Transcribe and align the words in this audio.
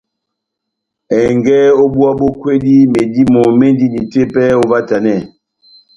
Ɛngɛ 1.25 1.57
ó 1.81 1.83
búwa 1.93 2.11
bó 2.19 2.27
kwédi, 2.39 2.73
medímo 2.95 3.41
médini 3.59 3.99
tepɛhɛ 4.11 4.53
óvahtanɛ? 4.61 5.13